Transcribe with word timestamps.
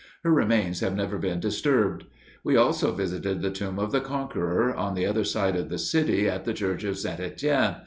Her 0.23 0.31
remains 0.33 0.79
have 0.79 0.95
never 0.95 1.19
been 1.19 1.39
disturbed. 1.39 2.05
We 2.43 2.57
also 2.57 2.91
visited 2.91 3.43
the 3.43 3.51
tomb 3.51 3.77
of 3.77 3.91
the 3.91 4.01
Conqueror, 4.01 4.73
on 4.75 4.95
the 4.95 5.05
other 5.05 5.23
side 5.23 5.55
of 5.55 5.69
the 5.69 5.77
city 5.77 6.27
at 6.27 6.43
the 6.43 6.55
church 6.55 6.83
of 6.83 6.97
St. 6.97 7.19
Etienne. 7.19 7.75